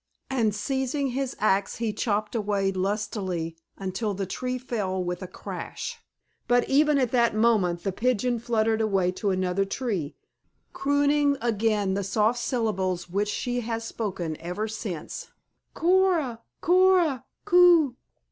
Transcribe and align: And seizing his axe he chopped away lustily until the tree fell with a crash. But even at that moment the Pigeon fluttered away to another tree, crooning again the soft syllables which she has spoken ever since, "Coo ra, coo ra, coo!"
And 0.31 0.55
seizing 0.55 1.09
his 1.09 1.35
axe 1.39 1.75
he 1.75 1.93
chopped 1.93 2.33
away 2.33 2.71
lustily 2.71 3.55
until 3.77 4.15
the 4.15 4.25
tree 4.25 4.57
fell 4.57 5.03
with 5.03 5.21
a 5.21 5.27
crash. 5.27 5.99
But 6.47 6.67
even 6.67 6.97
at 6.97 7.11
that 7.11 7.35
moment 7.35 7.83
the 7.83 7.91
Pigeon 7.91 8.39
fluttered 8.39 8.81
away 8.81 9.11
to 9.11 9.29
another 9.29 9.63
tree, 9.63 10.15
crooning 10.73 11.37
again 11.39 11.93
the 11.93 12.03
soft 12.03 12.39
syllables 12.39 13.11
which 13.11 13.29
she 13.29 13.59
has 13.59 13.83
spoken 13.83 14.37
ever 14.41 14.67
since, 14.67 15.27
"Coo 15.75 16.07
ra, 16.09 16.37
coo 16.61 16.95
ra, 16.95 17.19
coo!" 17.45 17.95